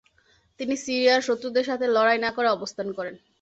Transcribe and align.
তিনি 0.59 0.73
সিরিয়ায় 0.77 1.25
শত্রুদের 1.27 1.65
সাথে 1.65 1.85
লড়াই 1.87 2.19
না 2.19 2.29
করে 2.31 2.47
অবস্থান 2.49 2.87
করেন। 2.97 3.15